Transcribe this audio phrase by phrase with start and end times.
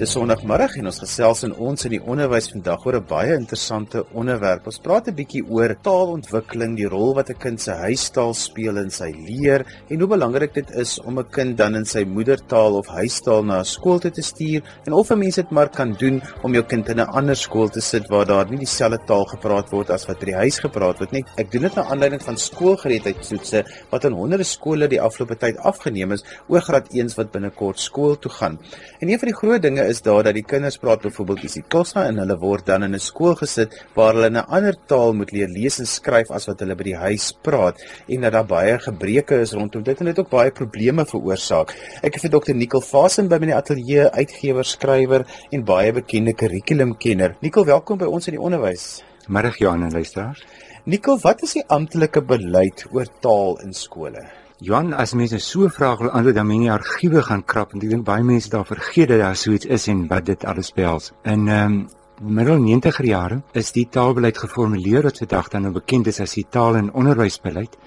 [0.00, 4.00] Dis Sondagmiddag en ons gesels in ons in die onderwys vandag oor 'n baie interessante
[4.16, 4.64] onderwerp.
[4.64, 8.88] Ons praat 'n bietjie oor taalontwikkeling, die rol wat 'n kind se huistaal speel in
[8.90, 9.60] sy leer
[9.90, 13.60] en hoe belangrik dit is om 'n kind dan in sy moedertaal of huistaal na
[13.60, 16.64] 'n skool toe te stuur en of 'n mens dit maar kan doen om jou
[16.64, 20.06] kind in 'n ander skool te sit waar daar nie dieselfde taal gepraat word as
[20.06, 21.24] wat by die huis gepraat word nie.
[21.36, 26.12] Ek doen dit na aanleiding van skoolgereedheidstoetse wat aan honderde skole die afgelope tyd afgeneem
[26.12, 28.58] is oor graad 1s wat binnekort skool toe gaan.
[29.00, 32.20] En een van die groot dinge is daar dat die kinders praat byvoorbeeld isiXhosa en
[32.22, 35.78] hulle word dan in 'n skool gesit waar hulle 'n ander taal moet leer lees
[35.80, 37.76] en skryf as wat hulle by die huis praat
[38.08, 41.74] en dat daar baie gebreke is rondom dit en dit ook baie probleme veroorsaak.
[42.02, 42.54] Ek het vir Dr.
[42.54, 47.36] Nicole Vasen by my in die ateljee uitgewer, skrywer en baie bekende kurrikulumkenner.
[47.40, 49.02] Nicole, welkom by ons in die onderwys.
[49.28, 50.44] Middag Johan en luisteraars.
[50.84, 54.39] Nicole, wat is die amptelike beleid oor taal in skole?
[54.60, 57.84] Johan, as mense so 'n vraag wil antwoord, dan moet jy argiewe gaan krap want
[57.84, 60.72] ek dink baie mense daar vergeet dat daar so iets is en wat dit alles
[60.72, 61.12] behels.
[61.24, 61.88] In ehm um,
[62.20, 66.46] middel 90er jare is die taalbeleid geformuleer wat vandag dan nou bekend is as die
[66.50, 67.78] taal- en onderwysbeleid.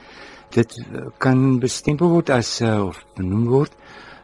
[0.49, 3.71] Dit eh, kan bestempel word as uh, of benoem word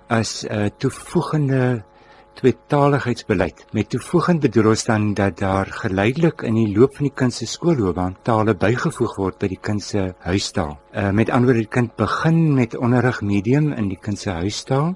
[0.07, 1.83] as 'n uh, toevoegende
[2.33, 3.65] tweetaligheidsbeleid.
[3.71, 7.45] Met toevoegend bedoel ons dan dat daar geleidelik in die loop van die kind se
[7.45, 10.77] skoolloopbaan tale bygevoeg word by die kind se huistaal.
[10.93, 14.95] Uh met ander woorde, die kind begin met onderrig medium in die kind se huistaal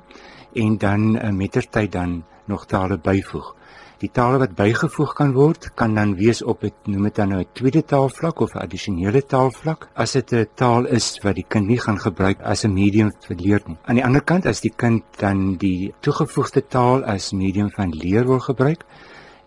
[0.53, 3.55] en dan uh, mettertyd dan nog tale byvoeg.
[4.03, 7.39] Die tale wat bygevoeg kan word, kan dan wees op 'n noem dit dan nou
[7.39, 11.67] 'n tweede taalvlak of 'n addisionele taalvlak as dit 'n taal is wat die kind
[11.67, 13.77] nie gaan gebruik as 'n medium vir leer nie.
[13.85, 18.25] Aan die ander kant as die kind dan die toegevoegde taal as medium van leer
[18.25, 18.83] wil gebruik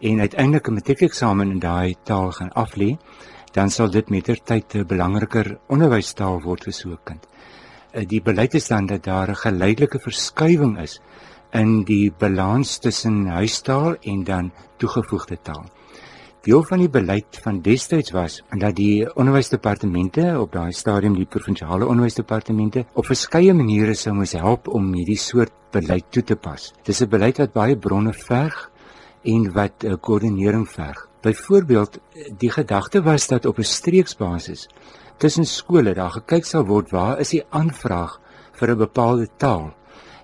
[0.01, 2.97] en uiteindelik 'n matriekeksamen in daai taal gaan aflê,
[3.53, 7.27] dan sal dit mettertyd 'n belangriker onderwystaal word vir so 'n kind.
[7.93, 11.01] Eh, die beleid is dan dat daar 'n geleidelike verskywing is
[11.57, 15.65] in die balans tussen huistaal en dan toegevoegde taal.
[16.47, 21.89] Deel van die beleid van destyds was dat die onderwysdepartemente op daai stadium die provinsiale
[21.91, 26.73] onderwysdepartemente op verskeie maniere sou moes help om hierdie soort beleid toe te pas.
[26.85, 28.70] Dis 'n beleid wat baie bronne verg
[29.25, 31.09] en wat 'n koördinering verg.
[31.23, 31.98] Byvoorbeeld,
[32.39, 34.69] die gedagte was dat op 'n streeksbasis
[35.19, 38.20] tussen skole daar gekyk sal word waar is die aanvraag
[38.53, 39.75] vir 'n bepaalde taal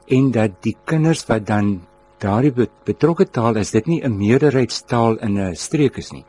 [0.07, 1.81] en dat die kinders wat dan
[2.19, 6.25] daardie betrokke taal is dit nie 'n meerderheidstaal in 'n streek is nie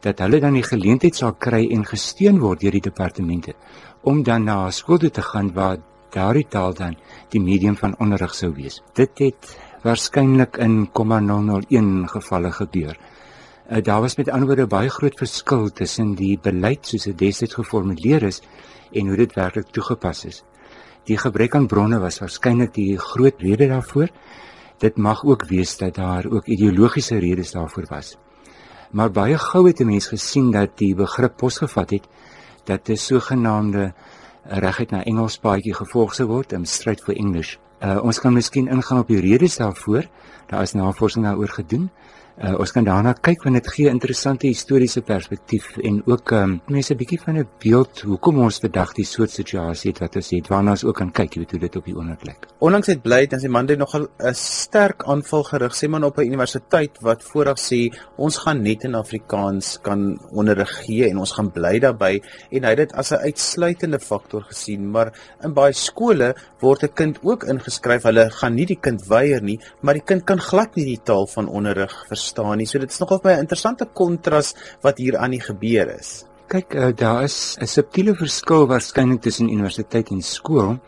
[0.00, 3.54] dat hulle dan die geleentheid sal kry en gesteun word deur die departemente
[4.02, 5.78] om dan na skool toe te gaan waar
[6.14, 6.96] daardie taal dan
[7.32, 8.80] die medium van onderrig sou wees.
[8.94, 12.96] Dit het waarskynlik in 0.001 gevalle gebeur.
[13.70, 17.58] Uh, daar was met ander woorde baie groot verskil tussen die beleid soos dit destyds
[17.58, 18.42] geformuleer is
[18.92, 20.44] en hoe dit werklik toegepas is
[21.06, 24.08] Die gebrek aan bronne was waarskynlik die groot rede daarvoor.
[24.82, 28.16] Dit mag ook wees dat daar ook ideologiese redes daarvoor was.
[28.90, 32.08] Maar baie gou het 'n mens gesien dat die begrip posgevat het
[32.64, 33.94] dat 'n sogenaamde
[34.42, 37.56] reguit na Engels paadjie gevolg sou word in stryd vir English.
[37.80, 40.04] Uh, ons kan miskien ingaan op die redes daarvoor.
[40.46, 41.82] Daar is navorsing daaroor gedoen.
[41.82, 42.05] Uh,
[42.36, 46.98] ons kan daarna kyk want dit gee interessante historiese perspektief en ook um, mense 'n
[46.98, 50.70] bietjie van 'n beeld hoekom ons vandag die soort situasie het wat ons het waarna
[50.70, 52.46] ons ook kan kyk jy weet hoe dit op die oomblik lyk.
[52.60, 56.18] Ondanks dit bly dan sy man dit nogal 'n sterk aanval gerig sê man op
[56.18, 61.32] 'n universiteit wat vooraf sê ons gaan net in Afrikaans kan onderrig gee en ons
[61.32, 62.20] gaan bly daarbey
[62.50, 66.92] en hy het dit as 'n uitsluitende faktor gesien maar in baie skole word 'n
[66.94, 70.76] kind ook ingeskryf hulle gaan nie die kind weier nie maar die kind kan glad
[70.76, 72.66] nie die taal van onderrig verstaan verstaan nie.
[72.66, 76.24] So dit is nogal baie interessante kontras wat hier aan die gebeur is.
[76.50, 80.78] Kyk, uh, daar is 'n subtiele verskil waarskynlik tussen universiteit en skool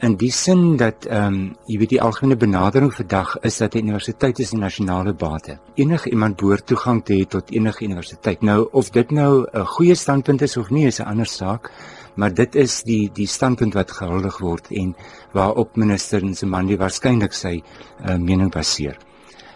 [0.00, 3.78] in die sin dat ehm um, jy weet die algemene benadering vandag is dat 'n
[3.78, 5.58] universiteit is 'n nasionale bate.
[5.74, 8.42] Enige iemand behoort toegang te hê tot enige universiteit.
[8.42, 11.70] Nou of dit nou 'n goeie standpunt is of nie is 'n ander saak,
[12.14, 14.94] maar dit is die die standpunt wat gehuldig word en
[15.32, 17.62] waarop minister Nzimande waarskynlik sy
[18.06, 18.98] uh, mening baseer.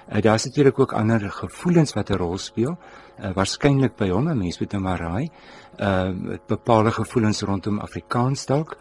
[0.08, 2.78] Uh, daar is natuurlik ook ander gevoelens wat 'n rol speel.
[3.20, 5.30] Uh, Waarskynlik by hom, mense moet nou maar raai.
[5.80, 6.10] Uh
[6.46, 8.76] bepaalde gevoelens rondom Afrikaans dalk.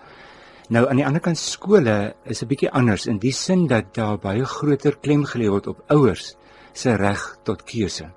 [0.70, 4.18] Nou aan die ander kant skole is 'n bietjie anders in die sin dat daar
[4.18, 6.36] baie groter klem gelê word op ouers
[6.74, 8.12] se reg tot keuse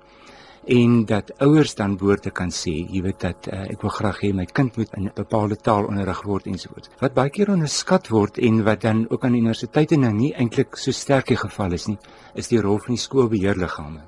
[0.65, 4.31] en dat ouers dan woorde kan sê, jy weet dat uh, ek wil graag hê
[4.33, 6.89] my kind moet in 'n bepaalde taal onderrig word ensovoorts.
[6.99, 10.91] Wat baie keer onderskat word en wat dan ook aan universiteite nou nie eintlik so
[10.91, 11.97] sterk die geval is nie,
[12.33, 14.01] is die rol van die skoolbeheerliggame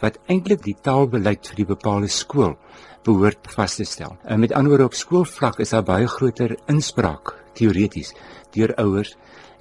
[0.00, 2.56] wat eintlik die taalbeleid vir die bepaalde skool
[3.04, 4.16] behoort vas te stel.
[4.24, 8.14] En uh, met ander woorde op skoolvlak is daar baie groter inspraak teoreties
[8.54, 9.16] deur ouers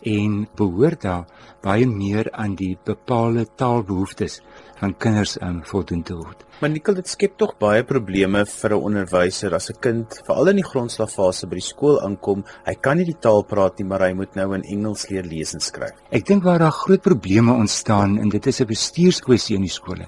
[0.05, 1.25] en behoort daar
[1.61, 4.41] baie meer aan die bepaalde taalbehoeftes
[4.79, 6.43] van kinders um, voldoen te word.
[6.61, 10.61] Maar Nikkel, dit skep tog baie probleme vir 'n onderwyser as 'n kind veral in
[10.61, 12.43] die grondslagfase by die skool aankom.
[12.65, 15.53] Hy kan nie die taal praat nie, maar hy moet nou in Engels leer lees
[15.53, 15.95] en skryf.
[16.11, 20.07] Ek dink waar daar groot probleme ontstaan en dit is 'n bestuurskwessie in die skole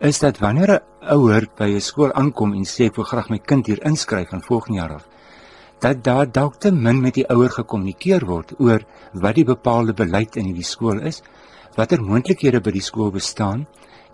[0.00, 0.80] is dat wanneer 'n
[1.14, 4.42] ouer by 'n skool aankom en sê ek wil graag my kind hier inskryf van
[4.42, 5.08] volgende jaar af,
[5.80, 8.80] dat daar dalk te min met die ouer gekommunikeer word oor
[9.12, 11.22] wat die bepaalde beleid in hierdie skool is,
[11.76, 13.66] watter moontlikhede by die skool bestaan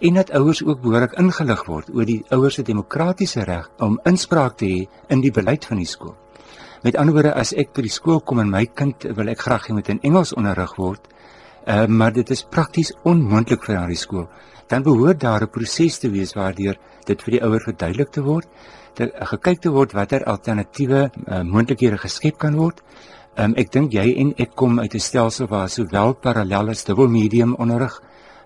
[0.02, 4.56] en dat ouers ook behoorlik ingelig word oor die ouers se demokratiese reg om inspraak
[4.58, 6.16] te hê in die beleid van die skool.
[6.82, 9.68] Met ander woorde, as ek by die skool kom en my kind wil ek graag
[9.68, 11.06] hê moet in Engels onderrig word,
[11.66, 14.28] uh, maar dit is prakties onmoontlik vir daardie skool
[14.72, 18.48] dan behoort daar 'n proses te wees waardeur dit vir die ouer verduidelik te word,
[18.94, 22.82] te uh, gekyk te word watter alternatiewe uh, moontlikhede geskep kan word.
[23.36, 27.08] Um, ek dink jy en ek kom uit 'n stelsel waar sowel parallel as dubbel
[27.08, 28.00] medium onderrig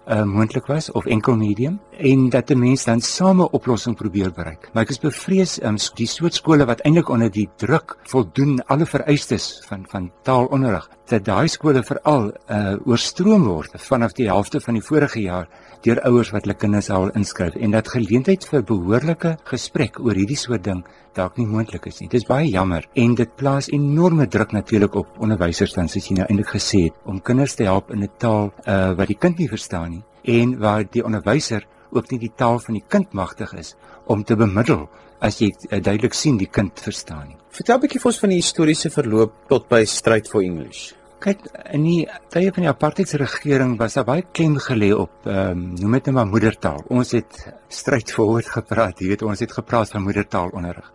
[0.06, 4.32] uh, moontlik was of enkel medium en dat 'n mens dan same 'n oplossing probeer
[4.32, 4.70] bereik.
[4.73, 8.87] Maar ek is bevrees um, die soort skole wat eintlik onder die druk voldoen alle
[8.87, 14.75] vereistes van van taalonderrig dat daai skole veral uh, oorstroom word vanaf die helfte van
[14.75, 15.49] die vorige jaar
[15.84, 20.38] deur ouers wat hulle kinders al inskryf en dat geleentheid vir behoorlike gesprek oor hierdie
[20.40, 20.84] soort ding
[21.17, 22.08] dalk nie moontlik is nie.
[22.08, 26.19] Dit is baie jammer en dit plaas enorme druk natuurlik op onderwysers dan soos jy
[26.19, 29.38] nou eintlik gesê het om kinders te help in 'n taal uh, wat die kind
[29.38, 30.05] nie verstaan nie
[30.40, 33.75] en waar die onderwyser ook nie die taal van die kind magtig is
[34.06, 34.88] om te bemiddel
[35.20, 37.37] as jy uh, duidelik sien die kind verstaan nie.
[37.50, 40.93] Vertel 'n bietjie vir ons van die historiese verloop tot by stryd for English.
[41.22, 42.00] Kyk, in die
[42.32, 46.14] tye van die apartheidsregering was daar baie klem gelê op ehm um, noem dit net
[46.18, 46.82] maar moedertaal.
[46.92, 47.38] Ons het
[47.72, 50.92] stryd voor gepraat, jy weet, ons het gepraat van moedertaalonderrig.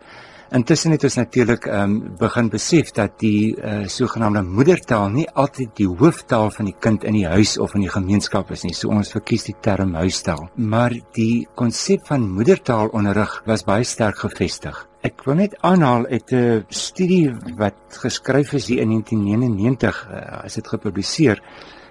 [0.52, 5.70] Intussen het ons natuurlik ehm um, begin besef dat die uh, sogenaamde moedertaal nie altyd
[5.78, 8.74] die hooftaal van die kind in die huis of in die gemeenskap is nie.
[8.76, 10.50] So ons verkies die term huistaal.
[10.56, 14.76] Maar die konsep van moedertaalonderrig was baie sterk gevestig.
[15.00, 20.54] Ek wil net aanhaal uit 'n studie wat geskryf is in 1999, uh, eh, as
[20.54, 21.40] dit gepubliseer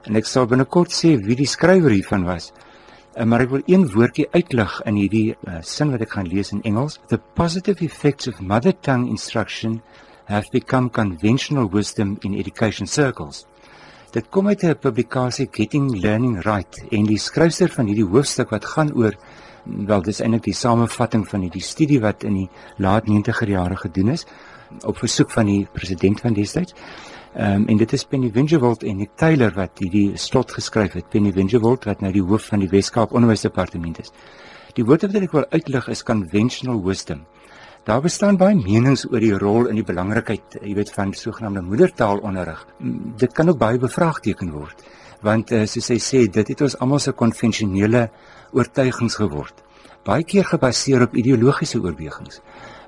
[0.06, 2.54] en ek sal binnekort sê wie die skrywer hiervan was.
[3.12, 6.54] Uh, maar ek wil een woordjie uitlig in hierdie uh, sin wat ek gaan lees
[6.56, 6.96] in Engels.
[7.12, 9.82] The positive effects of mother tongue instruction
[10.32, 13.46] have become conventional wisdom in education circles.
[14.16, 18.66] Dit kom uit 'n publikasie Getting Learning Right en die skrywer van hierdie hoofstuk wat
[18.66, 19.16] gaan oor
[19.66, 24.10] wel dis eintlik die samevatting van hierdie studie wat in die laat 90er jare gedoen
[24.16, 24.26] is
[24.88, 26.74] op versoek van die president van destyds.
[27.32, 31.06] Ehm um, en dit is Penny Wingerwold en Nick Taylor wat hierdie slot geskryf het.
[31.10, 34.12] Penny Wingerwold wat nou die hoof van die Weskaap Onderwysdepartement is.
[34.76, 37.24] Die woord wat ek wil uitlig is conventional wisdom.
[37.88, 42.66] Daar bestaan baie menings oor die rol en die belangrikheid, jy weet, van sogenaamde moedertaalonderrig.
[43.18, 44.84] Dit kan ook baie bevraagteken word,
[45.24, 48.10] want uh, soos hy sê, dit het ons almal se konvensionele
[48.52, 49.64] oortuigings geword.
[50.04, 52.42] Baie keer gebaseer op ideologiese oorwegings.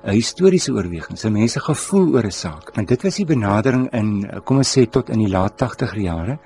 [0.04, 2.70] 'n historiese oorweging, se mense gevoel oor 'n saak.
[2.76, 6.38] En dit was die benadering in kom ons sê tot in die laat 80er jare.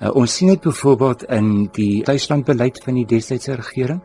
[0.00, 4.02] Uh, ons sien dit byvoorbeeld in die tuislandbeleid van die destydse regering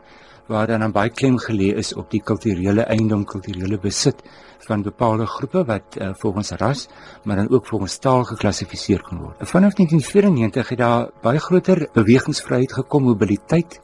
[0.48, 4.24] waar dan baie klem gelê is op die kulturele eiendom, kulturele besit
[4.68, 6.88] van bepaalde groepe wat uh, volgens ras,
[7.24, 9.38] maar dan ook volgens taal geklassifiseer kan word.
[9.40, 13.80] Vanaf 1994 het daar baie groter bewegingsvryheid gekom, mobiliteit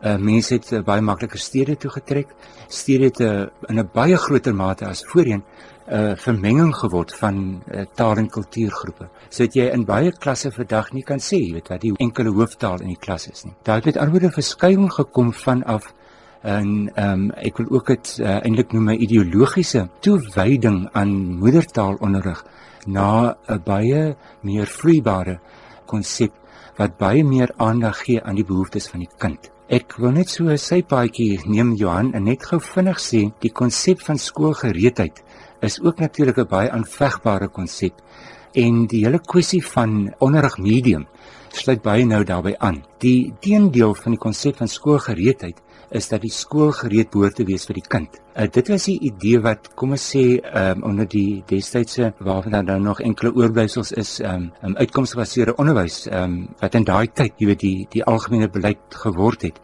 [0.00, 2.30] Uh, mense het uh, baie makliker stede toe getrek.
[2.68, 7.62] Stede het uh, in 'n baie groter mate as voorheen 'n uh, vermenging geword van
[7.68, 9.08] uh, taal en kultuurgroepe.
[9.28, 12.30] So dat jy in baie klasse vandag nie kan sê, jy weet wat die enkele
[12.30, 13.54] hooftaal in die klas is nie.
[13.62, 15.94] Daar het met armoede verskuiwing gekom vanaf
[16.42, 22.44] en ehm um, ek wil ook dit uh, eintlik noem 'n ideologiese toewyding aan moedertaalonderrig
[22.86, 25.40] na 'n baie meer vloeibare
[25.86, 26.32] konsep
[26.76, 29.50] wat baie meer aandag gee aan die behoeftes van die kind.
[29.70, 34.00] Ek wil net so 'n sypaadjie neem Johan en net gou vinnig sê die konsep
[34.02, 35.22] van skoolgereedheid
[35.68, 37.94] is ook natuurlik 'n baie aanvegbare konsep
[38.64, 41.06] en die hele kwessie van onderrig medium
[41.52, 42.82] sluit baie nou daarbey aan.
[42.98, 47.66] Die teendeel van die konsep van skoolgereedheid is dat die skool gereed behoort te wees
[47.68, 48.18] vir die kind.
[48.34, 52.66] Uh, dit was die idee wat kom ons sê um, onder die destydse waarvan daar
[52.68, 57.50] nou nog enkele oorblyfsels is um, um uitkomsgebaseerde onderwys um, wat in daai tyd jy
[57.50, 59.58] weet die die algemene beleid geword het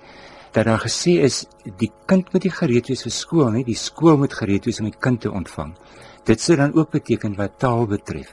[0.56, 1.44] dat daar gesê is
[1.78, 4.88] die kind moet nie gereed wees vir skool nie, die skool moet gereed wees om
[4.88, 5.74] die kind te ontvang.
[6.26, 8.32] Dit sou dan ook beteken wat taal betref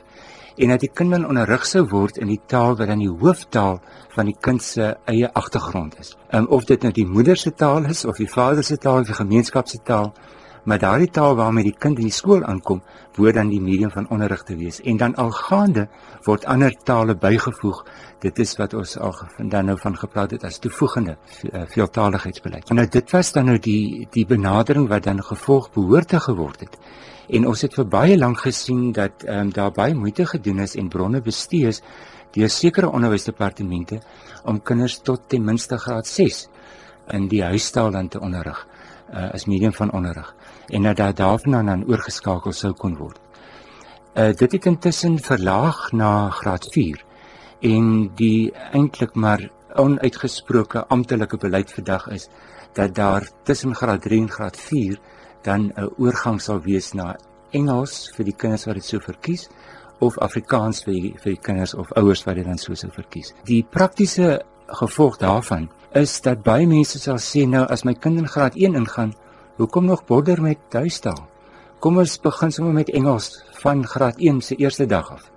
[0.58, 3.80] en dat die kind dan onderrig sou word in die taal wat dan die hooftaal
[4.14, 6.14] van die kind se eie agtergrond is.
[6.32, 9.10] Um, of dit nou die moeder se taal is of die vader se taal of
[9.10, 10.14] die gemeenskap se taal,
[10.64, 12.82] maar daardie taal waarmee die kind in die skool aankom,
[13.18, 15.88] word dan die medium van onderrig te wees en dan algaande
[16.26, 17.84] word ander tale bygevoeg.
[18.24, 21.18] Dit is wat ons al dan nou van gepraat het as toevoegende
[21.52, 22.72] eh, veeltaligheidsbeleid.
[22.72, 26.78] Nou dit was dan nou die die benadering wat dan gevolg behoort te geword het.
[27.28, 30.76] En ons het vir baie lank gesien dat ehm um, daar baie moeite gedoen is
[30.76, 31.82] en bronne bestee is
[32.32, 34.02] deur sekere onderwysdepartemente
[34.44, 36.48] om kinders tot ten minste graad 6
[37.08, 38.68] in die huistaal dan te onderrig
[39.14, 40.36] uh, as medium van onderrig
[40.68, 43.20] en dat daar daarvan dan oorgeskakel sou kon word.
[44.14, 47.06] Uh dit het intussen verlaag na graad 4
[47.62, 52.30] en die eintlik maar onuitgesproke amptelike beleid vandag is
[52.74, 55.00] dat daar tussen graad 3 en graad 4
[55.44, 57.16] dan 'n oorgang sal wees na
[57.52, 59.50] Engels vir die kinders wat dit sou verkies
[60.00, 63.34] of Afrikaans vir die, vir die kinders of ouers wat dit dan sou sou verkies.
[63.46, 68.28] Die praktiese gevolg daarvan is dat baie mense sal sê nou as my kind in
[68.28, 69.14] graad 1 ingaan,
[69.58, 71.28] hoekom nog bodder met huistaal?
[71.80, 75.30] Kom ons begin sommer met Engels van graad 1 se eerste dag af.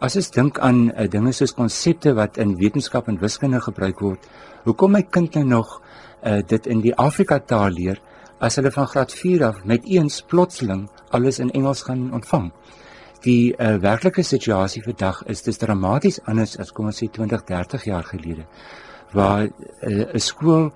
[0.00, 4.26] As ons dink aan uh, dinge soos konsepte wat in wetenskap en wiskunde gebruik word,
[4.66, 8.02] hoekom my kind nou nog uh, dit in die Afrika taal leer
[8.38, 12.52] as hulle van graad 4 af met eens plotseling alles in Engels gaan ontvang?
[13.24, 17.86] Die uh, werklike situasie vandag is dis dramaties anders as kom ons sê 20, 30
[17.88, 18.44] jaar gelede
[19.12, 19.50] waar eh,
[19.90, 20.72] 'n uh, skool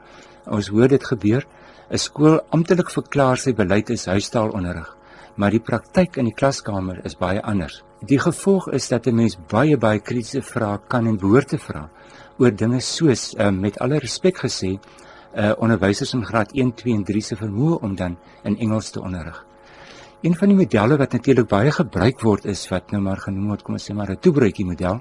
[0.47, 1.47] ons hoor dit gebeur
[1.91, 4.97] 'n skool amptelik verklaar sy beleid is huistaalonderrig
[5.37, 9.37] maar die praktyk in die klaskamer is baie anders die gevolg is dat 'n mens
[9.49, 11.91] baie baie kritiese vrae kan en behoort te vra
[12.39, 14.79] oor dinge soos uh, met alle respek gesê
[15.35, 19.01] uh, onderwysers in graad 1 2 en 3 se vermoë om dan in Engels te
[19.01, 19.45] onderrig.
[20.21, 23.63] Een van die modelle wat natuurlik baie gebruik word is wat nou maar genoem word
[23.65, 25.01] kom ons sê maar 'n toebroodjie model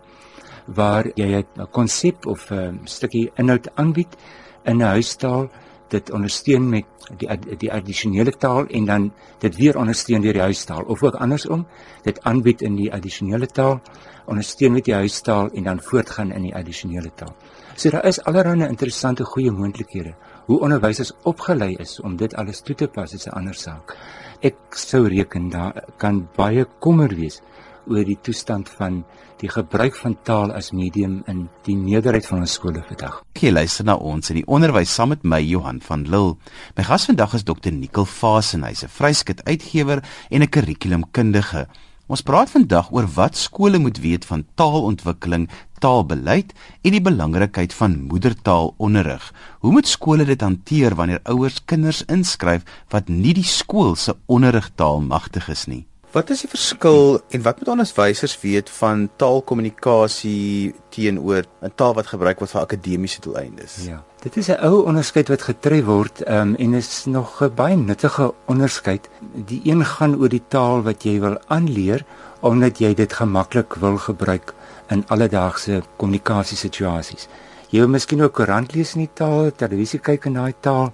[0.65, 4.15] waar jy 'n konsep of 'n stukkie inhoud aanbied
[4.63, 5.49] in 'n huistaal.
[5.89, 6.85] Dit ondersteun met
[7.17, 10.83] die die addisionele taal en dan dit weer ondersteun deur die huistaal.
[10.83, 11.67] Of ook andersom
[12.03, 13.81] dit aanbied in die addisionele taal
[14.25, 17.35] ondersteun met die huistaal en dan voortgaan in die addisionele taal.
[17.79, 20.11] So daar is allerlei interessante goeie moontlikhede
[20.49, 23.95] hoe onderwysers opgelei is om dit alles toe te pas is 'n ander saak.
[24.41, 27.39] Ek sou reken daar kan baie kommer wees
[27.87, 29.05] oor die toestand van
[29.37, 33.23] die gebruik van taal as medium in die meerderheid van ons skole vandag.
[33.33, 36.35] Jy luister na ons in die onderwys saam met my Johan van Lille.
[36.75, 37.71] My gas vandag is Dr.
[37.71, 41.67] Nicol Vasen, hy's 'n vryskut uitgewer en 'n kurrikulumkundige.
[42.09, 45.43] Ons praat vandag oor wat skole moet weet van taalontwikkeling,
[45.77, 49.27] taalbeleid en die belangrikheid van moedertaalonderrig.
[49.61, 55.05] Hoe moet skole dit hanteer wanneer ouers kinders inskryf wat nie die skool se onderrigtaal
[55.05, 55.83] magtig is nie?
[56.09, 62.07] Wat is die verskil en wat moet onderwysers weet van taalkommunikasie teenoor 'n taal wat
[62.09, 63.85] gebruik word vir akademiese doeleindes?
[63.85, 64.01] Ja.
[64.21, 68.33] Dit is 'n ou onderskeid wat getref word um, en is nog 'n baie nuttige
[68.45, 69.09] onderskeid.
[69.45, 72.05] Die een gaan oor die taal wat jy wil aanleer
[72.39, 74.53] omdat jy dit gemaklik wil gebruik
[74.87, 77.27] in alledaagse kommunikasiesituasies.
[77.69, 80.93] Jy wil miskien ook koerant lees in die taal, televisie kyk in daai taal.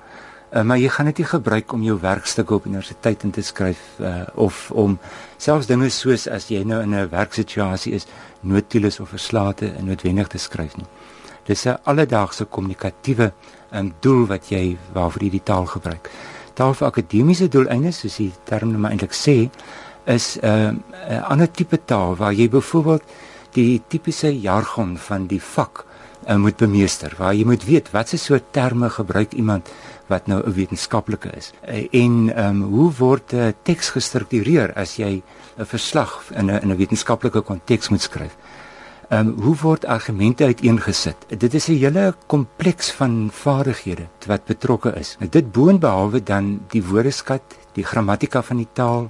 [0.55, 3.79] Uh, maar jy gaan dit nie gebruik om jou werkstuk op universiteit in te skryf
[3.99, 4.93] uh, of om
[5.35, 8.07] selfs dinge soos as jy nou in 'n werksituasie is,
[8.39, 10.87] notules of verslate noodwendig te skryf nie.
[11.43, 13.33] Dis 'n alledaagse kommunikatiewe
[13.71, 16.09] um, doel wat jy waarvoor jy die taal gebruik.
[16.53, 19.49] Taal vir akademiese doeleindes, soos die term nou eintlik sê,
[20.05, 20.71] is 'n uh,
[21.09, 23.03] 'n ander tipe taal waar jy byvoorbeeld
[23.51, 25.85] die tipiese jargon van die vak
[26.27, 29.69] uh, moet bemeester, waar jy moet weet watse soort terme gebruik iemand
[30.07, 31.51] wat nou 'n wetenskaplike is.
[31.61, 35.23] Eh, en ehm um, hoe word uh, teks gestruktureer as jy
[35.57, 38.35] 'n verslag in 'n in 'n wetenskaplike konteks moet skryf?
[39.09, 41.15] Ehm um, hoe word argumente uiteengesit?
[41.27, 45.15] Dit is 'n hele kompleks van vaardighede wat betrokke is.
[45.19, 47.41] Nou, dit boonbehalwe dan die woordeskat,
[47.73, 49.09] die grammatika van die taal,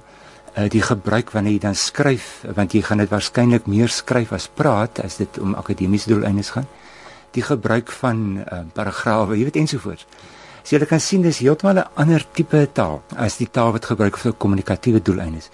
[0.58, 4.48] uh, die gebruik wanneer jy dan skryf, want jy gaan dit waarskynlik meer skryf as
[4.48, 6.66] praat as dit om akademiese doeleindes gaan.
[7.30, 10.06] Die gebruik van uh, paragrawe, jy weet ensovoorts.
[10.66, 14.16] So jy kan sien dis heeltemal 'n ander tipe taal as die taal wat gebruik
[14.16, 15.50] vir kommunikatiewe doeleindes.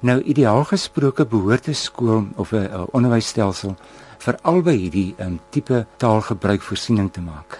[0.00, 3.76] Nou ideaal gesproke behoort 'n skool of 'n onderwysstelsel
[4.18, 7.58] vir albei hierdie um, tipe taalgebruik voorsiening te maak.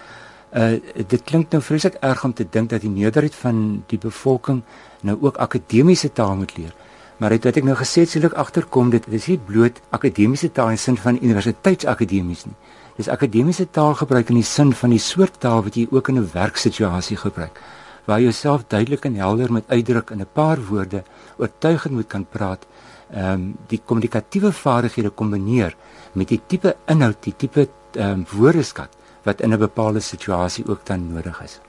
[0.51, 4.63] Uh dit klink nou vreeslik erg om te dink dat die meerderheid van die bevolking
[5.01, 6.73] nou ook akademiese taal moet leer.
[7.17, 10.51] Maar dit wat ek nou gesê het, sou ek agterkom dit is nie bloot akademiese
[10.51, 12.55] taal in sin van universiteitsakademies nie.
[12.97, 16.29] Dis akademiese taalgebruik in die sin van die soort taal wat jy ook in 'n
[16.33, 17.61] werksituasie gebruik,
[18.05, 21.03] waar jy jouself duidelik en helder met uitdruk in 'n paar woorde
[21.37, 22.65] oortuigend moet kan praat.
[23.11, 25.75] Ehm um, die kommunikatiewe vaardighede kombineer
[26.13, 28.89] met die tipe inhoud, die tipe ehm um, woordeskat
[29.23, 31.59] wat in 'n bepaalde situasie ook dan nodig is.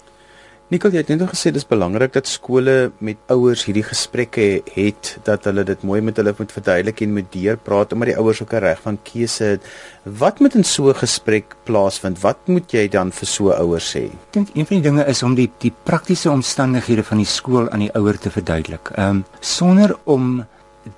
[0.69, 5.63] Jy het net gesê dis belangrik dat skole met ouers hierdie gesprekke het dat hulle
[5.65, 8.61] dit mooi met hulle moet verduidelik en met deur praat omdat die ouers ook 'n
[8.61, 9.63] reg van keuse het.
[10.05, 12.21] Wat moet in so 'n gesprek plaasvind?
[12.21, 14.05] Wat moet jy dan vir so ouers sê?
[14.13, 17.71] Ek dink een van die dinge is om die die praktiese omstandighede van die skool
[17.71, 18.91] aan die ouer te verduidelik.
[18.95, 20.47] Ehm um, sonder om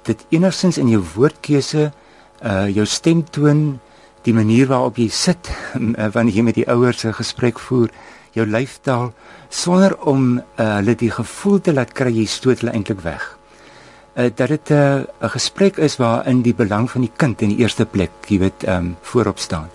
[0.02, 1.92] dit enigsins in jou woordkeuse,
[2.42, 3.80] uh jou stemtoon,
[4.22, 5.50] die manier waarop jy sit
[6.14, 7.88] wanneer jy met die ouers 'n gesprek voer,
[8.36, 9.10] jou lyfstaal
[9.50, 10.42] sonder om uh,
[10.78, 13.24] hulle die gevoel te laat kry jy stoot hulle eintlik weg.
[14.14, 17.48] Uh, dat dit 'n uh, 'n gesprek is waarin die belang van die kind in
[17.48, 19.70] die eerste plek, jy weet, ehm um, voorop staan.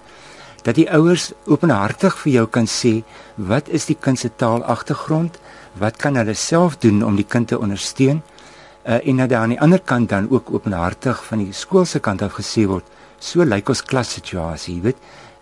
[0.64, 3.04] Dat die ouers openhartig vir jou kan sê
[3.36, 5.40] wat is die kind se taalagtergrond?
[5.74, 8.22] Wat kan hulle self doen om die kind te ondersteun?
[8.88, 12.22] Uh, en dat aan die ander kant dan ook openhartig van die skool se kant
[12.22, 12.86] af gesê word,
[13.20, 14.98] so lyk ons klassituasie, jy weet.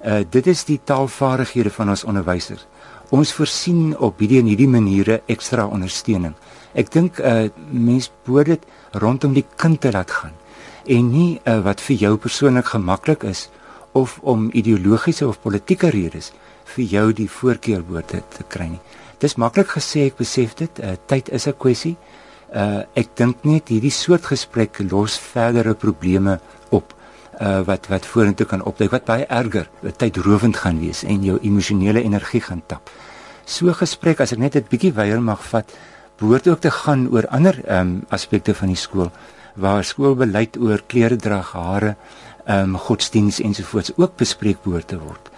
[0.06, 2.66] Uh, dit is die taalvaardighede van ons onderwysers
[3.14, 6.34] ons voorsien op hierdie en hierdie maniere ekstra ondersteuning.
[6.74, 10.34] Ek dink 'n uh, mens moet dit rondom die kind te laat gaan
[10.86, 13.50] en nie uh, wat vir jou persoonlik gemaklik is
[13.94, 16.32] of om ideologiese of politieke redes
[16.76, 18.82] vir jou die voorkeurwoord te, te kry nie.
[19.20, 21.96] Dis maklik gesê, ek besef dit, uh, tyd is 'n kwessie.
[22.54, 26.40] Uh, ek dink net hierdie soort gesprek los verdere probleme
[26.72, 26.94] op
[27.40, 32.04] uh, wat wat vorentoe kan opduik wat baie erger, tydrowend gaan wees en jou emosionele
[32.04, 32.90] energie gaan tap.
[33.46, 35.70] So gesprek as ek net 'n bietjie weier mag vat,
[36.20, 39.12] behoort ook te gaan oor ander um, aspekte van die skool
[39.56, 41.96] waar skoolbeleid oor klere dra, hare,
[42.46, 45.30] ehm um, godsdiens ensovoorts ook bespreek behoort te word.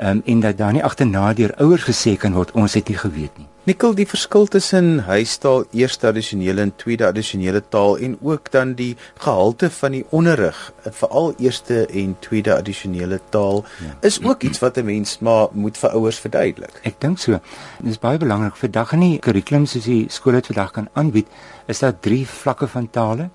[0.00, 3.34] Um, en dat daar nie agterna deur ouers gesê kan word ons het nie geweet
[3.36, 3.46] nie.
[3.68, 8.96] Nikkel die verskil tussen huistaal, eerste addisionele en tweede addisionele taal en ook dan die
[9.22, 10.58] gehalte van die onderrig,
[10.88, 13.92] veral eerste en tweede addisionele taal, ja.
[14.00, 16.80] is ook iets wat 'n mens maar moet vir ouers verduidelik.
[16.82, 17.38] Ek dink so.
[17.78, 20.88] Dit is baie belangrik vir dag in die kurrikulum soos die skool dit vandag kan
[20.92, 21.28] aanbied,
[21.66, 23.30] is daar drie vlakke van tale.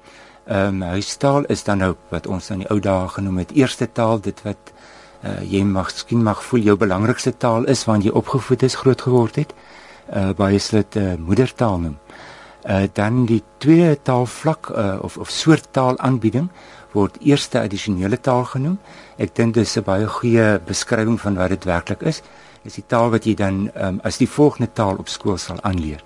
[0.48, 3.92] Ehm um, huistaal is dan nou wat ons aan die ou dae genoem het eerste
[3.92, 4.74] taal, dit wat
[5.24, 9.02] uh, jy mag skien mag voel jou belangrikste taal is want jy opgevoed is, groot
[9.02, 9.54] geword het
[10.14, 11.98] uh, baie slit uh, moedertaal noem.
[12.68, 16.50] Uh, dan die tweede taalvlak uh, of of soort taalaanbieding
[16.92, 18.78] word eerste addisionele taal genoem.
[19.18, 22.22] Ek dink dis 'n baie goeie beskrywing van wat dit werklik is.
[22.64, 26.04] Dis die taal wat jy dan um, as die volgende taal op skool sal aanleer.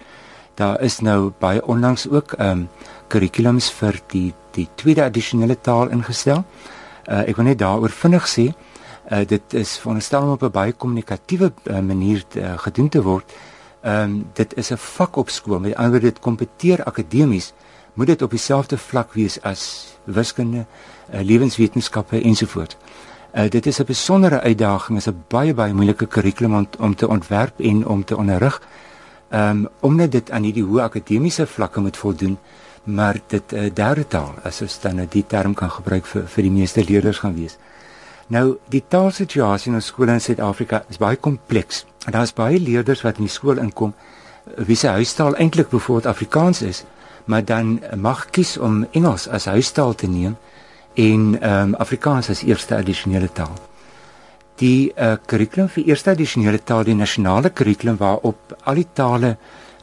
[0.55, 2.69] Daar is nou baie onlangs ook ehm um,
[3.07, 6.43] kurrikulums vir die die tweede addisionele taal ingestel.
[7.07, 8.53] Uh, ek wil net daaroor vinnig sê,
[9.11, 13.33] uh, dit is veronderstel om op 'n baie kommunikatiewe uh, manier uh, gedoen te word.
[13.81, 15.59] Ehm um, dit is 'n vak op skool.
[15.59, 17.53] Met ander woorde dit kompeteer akademies,
[17.93, 20.65] moet dit op dieselfde vlak wees as wiskunde,
[21.13, 22.77] uh, lewenswetenskappe ensovoorts.
[23.33, 27.07] Uh, dit is 'n besondere uitdaging, is 'n baie baie moeilike kurrikulum om, om te
[27.07, 28.61] ontwerp en om te onderrig.
[29.29, 32.37] Ehm um, omdat dit aan hierdie hoë akademiese vlakke moet voldoen,
[32.83, 36.27] maar dit 'n uh, derde taal, as ons dan nou die term kan gebruik vir
[36.27, 37.57] vir die meeste leerders gaan wees.
[38.31, 41.83] Nou, die taalsituasie in ons skole in Suid-Afrika is baie kompleks.
[42.05, 43.91] Daar is baie leerders wat in die skool inkom
[44.55, 46.83] wie se huistaal eintlik bijvoorbeeld Afrikaans is,
[47.25, 50.37] maar dan mag kies om Engels as huistaal te neem
[50.95, 53.53] en ehm um, Afrikaans as eerste addisionele taal.
[54.63, 59.35] Die uh, kurrikulum vir eerste addisionele taal, die nasionale kurrikulum waarop al die tale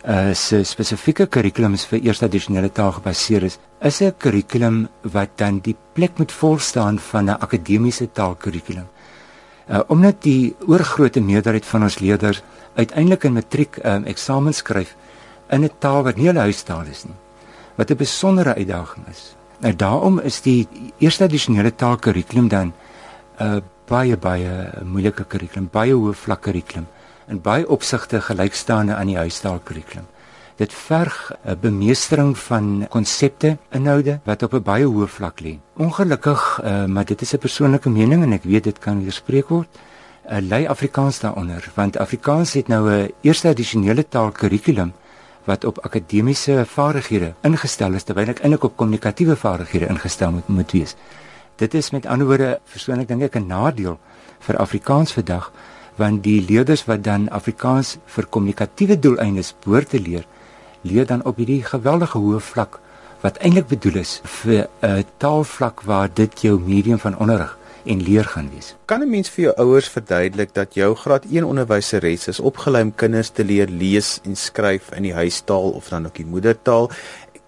[0.05, 5.59] uh se spesifieke kurrikulums vir eerste addisionele taal gebaseer is, is 'n kurrikulum wat dan
[5.61, 8.87] die plek moet volstaan van 'n akademiese taalkurrikulum
[9.69, 12.43] uh, omdat die oorgrootste meerderheid van ons leerders
[12.75, 14.95] uiteindelik in matriek um, eksamen skryf
[15.51, 17.17] in 'n taal wat nie hulle huistaal is nie
[17.77, 19.37] wat 'n besondere uitdaging is.
[19.61, 22.73] Nou daarom is die eerste addisionele taalkurrikulum dan 'n
[23.43, 26.87] uh, eh, baie baie moeilike kurrikulum, baie hoë vlak kurrikulum
[27.29, 30.07] en baie opsigte gelykstaande aan die huistaalkurrikulum.
[30.59, 35.59] Dit verg 'n bemeestering van konsepte, inhoude wat op 'n baie hoë vlak lê.
[35.77, 39.69] Ongelukkig, uh, maar dit is 'n persoonlike mening en ek weet dit kan weerspreek word.
[40.31, 44.93] Uh, lei Afrikaans daaronder, want Afrikaans het nou 'n eerste addisionele taalkurrikulum
[45.45, 50.73] wat op akademiese vaardighede ingestel is terwyl ek eintlik op kommunikatiewe vaardighede ingestel moet moet
[50.73, 50.97] wees.
[51.57, 53.99] Dit is met ander woorde persoonlik dink ek 'n nadeel
[54.39, 55.53] vir Afrikaans vandag
[55.99, 60.27] want die leerders wat dan Afrikaans vir kommunikatiewe doeleindes behoort te leer,
[60.83, 62.81] leer dan op hierdie geweldige hoë vlak
[63.23, 68.25] wat eintlik bedoel is vir 'n taalvlak waar dit jou medium van onderrig en leer
[68.25, 68.75] gaan wees.
[68.87, 72.95] Kan 'n mens vir jou ouers verduidelik dat jou graad 1 onderwyseres is opgelei om
[72.95, 76.91] kinders te leer lees en skryf in die huistaal of dan ook die moedertaal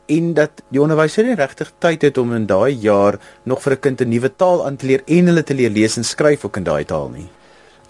[0.06, 3.80] en dat die onderwyser nie regtig tyd het om in daai jaar nog vir 'n
[3.80, 6.56] kind 'n nuwe taal aan te leer en hulle te leer lees en skryf ook
[6.56, 7.28] in daai taal nie?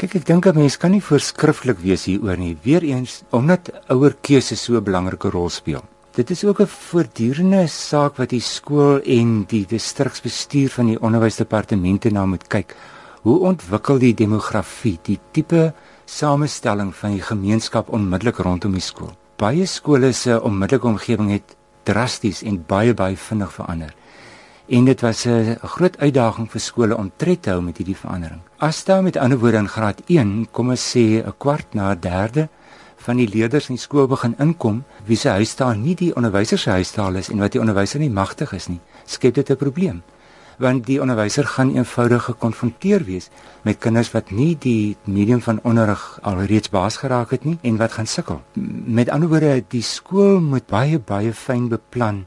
[0.01, 2.57] Kyk, ek dink 'n mens kan nie voorskrifklik wees hieroor nie.
[2.65, 5.83] Weereens omdat ouer keuse so 'n belangrike rol speel.
[6.17, 12.11] Dit is ook 'n voortdurende saak wat die skool en die distriksbestuur van die onderwysdepartemente
[12.11, 12.77] na moet kyk.
[13.23, 15.75] Hoe ontwikkel die demografie, die tipe
[16.07, 19.13] samestelling van die gemeenskap onmiddellik rondom die skool?
[19.37, 23.95] Baie skole se onmiddellike omgewing het drasties en baie baie vinnig verander
[24.71, 28.41] en dit was 'n groot uitdaging vir skole om tred te hou met hierdie verandering.
[28.59, 32.01] As daar met ander woorde in graad 1 kom ons sê 'n kwart na 'n
[32.01, 32.49] derde
[32.97, 36.71] van die leerders in die skool begin inkom wie se huistaal nie die onderwyser se
[36.71, 40.03] huistaal is en wat die onderwyser nie magtig is nie, skep dit 'n probleem.
[40.59, 43.31] Want die onderwyser gaan eenvoudig gekonfronteer wees
[43.63, 47.93] met kinders wat nie die medium van onderrig alreeds baas geraak het nie en wat
[47.93, 48.43] gaan sukkel.
[48.85, 52.27] Met ander woorde, die skool moet baie baie fyn beplan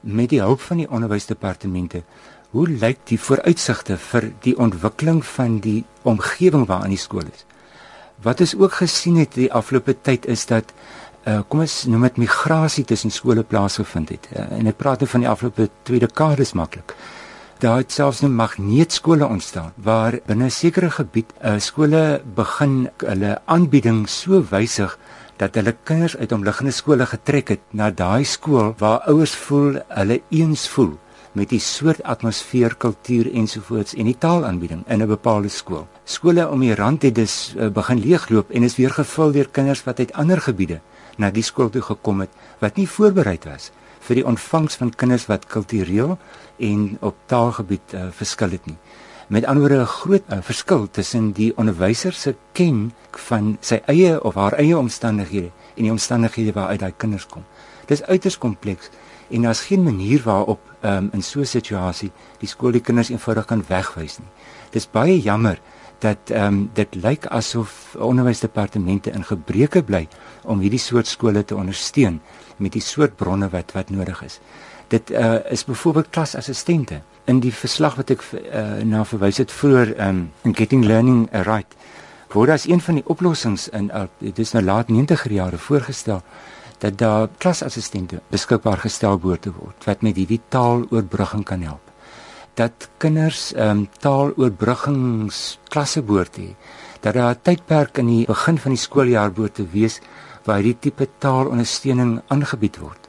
[0.00, 2.02] met die hulp van die onderwysdepartemente
[2.50, 7.44] hoe lyk die vooruitsigte vir die ontwikkeling van die omgewing waarin die skool is?
[8.22, 10.72] Wat is ook gesien het die afgelope tyd is dat
[11.26, 14.28] uh, kom ons noem dit migrasie tussen skole plaasgevind het.
[14.32, 16.94] Uh, en ek praat nou van die afgelope 2 dekades maklik.
[17.60, 23.40] Daar het selfs 'n magneetskole ontstaan waar binne 'n sekere gebied uh, skole begin hulle
[23.44, 24.98] aanbieding so wysig
[25.36, 30.20] dat hulle kinders uit omliggende skole getrek het na daai skool waar ouers voel hulle
[30.30, 30.96] eens voel
[31.36, 35.86] met die soort atmosfeer, kultuur ensovoorts en die taalaanbieding in 'n bepaalde skool.
[36.04, 39.84] Skole om die rand het dus uh, begin leegloop en is weer gevul deur kinders
[39.84, 40.80] wat uit ander gebiede
[41.16, 43.70] na die skool toe gekom het wat nie voorberei was
[44.00, 46.18] vir die ontvangs van kinders wat kultureel
[46.56, 48.78] en op taalgebied uh, verskil het nie
[49.26, 54.22] met ander woorde 'n groot uh, verskil tussen die onderwyser se ken van sy eie
[54.22, 57.44] of haar eie omstandighede en die omstandighede waaruit daai kinders kom.
[57.86, 58.90] Dis uiters kompleks
[59.30, 63.44] en daar's geen manier waarop um, in so 'n situasie die skool die kinders eenvoudig
[63.44, 64.28] kan wegwys nie.
[64.70, 65.60] Dis baie jammer
[65.98, 70.08] dat ehm um, dit lyk asof onderwysdepartemente in gebreke bly
[70.44, 72.20] om hierdie soort skole te ondersteun
[72.56, 74.40] met die soort bronne wat wat nodig is.
[74.88, 77.00] Dit uh, is byvoorbeeld klasassistente.
[77.24, 81.28] In die verslag wat ek uh, na verwys het vroeër um, ehm, in Getting Learning
[81.32, 81.74] Right
[82.36, 86.22] word as een van die oplossings in uh, dis nou laat 90er jare voorgestel
[86.82, 91.80] dat daar klasassistente beskikbaar gestel behoort te word wat met hierdie taaloorbrugging kan help.
[92.56, 96.54] Dat kinders ehm um, taaloorbruggingsklasse behoort hê.
[97.00, 100.00] Dat daar 'n tydperk in die begin van die skooljaar behoort te wees
[100.44, 103.05] waar hierdie tipe taalondersteuning aangebied word.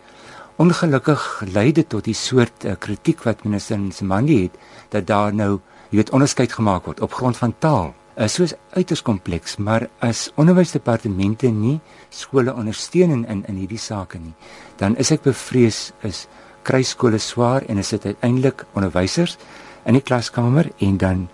[0.57, 4.55] Ongelukkig lei dit tot die soort uh, kritiek wat minister Nsimandi het
[4.89, 5.59] dat daar nou,
[5.91, 7.91] jy weet, onderskeid gemaak word op grond van taal.
[8.17, 11.75] Uh, soos uiters kompleks, maar as onderwysdepartemente nie
[12.09, 14.33] skole ondersteun in in hierdie sake nie,
[14.81, 16.25] dan is ek bevrees is
[16.65, 19.37] kry skole swaar en is dit uiteindelik onderwysers
[19.85, 21.27] in die klaskamer en dan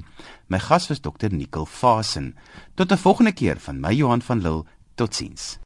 [0.49, 1.29] My gas was Dr.
[1.29, 2.33] Nicole Fasen.
[2.73, 4.65] Tot 'n volgende keer van my Johan van Lille.
[4.95, 5.64] Totsiens.